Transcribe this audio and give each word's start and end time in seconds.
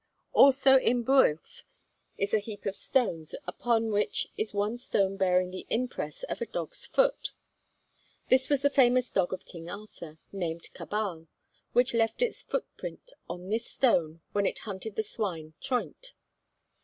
Also 0.33 0.77
in 0.79 1.03
Builth 1.03 1.63
is 2.17 2.33
a 2.33 2.39
heap 2.39 2.65
of 2.65 2.75
stones, 2.75 3.35
upon 3.45 3.91
which 3.91 4.29
is 4.35 4.51
one 4.51 4.75
stone 4.75 5.15
bearing 5.15 5.51
the 5.51 5.67
impress 5.69 6.23
of 6.23 6.41
a 6.41 6.47
dog's 6.47 6.87
foot. 6.87 7.33
This 8.27 8.49
was 8.49 8.63
the 8.63 8.71
famous 8.71 9.11
dog 9.11 9.31
of 9.31 9.45
King 9.45 9.69
Arthur, 9.69 10.17
named 10.31 10.73
Cabal, 10.73 11.27
which 11.73 11.93
left 11.93 12.23
its 12.23 12.41
footprint 12.41 13.11
on 13.29 13.49
this 13.49 13.67
stone 13.67 14.21
when 14.31 14.47
it 14.47 14.57
hunted 14.65 14.95
the 14.95 15.03
swine 15.03 15.53
Troynt. 15.61 16.13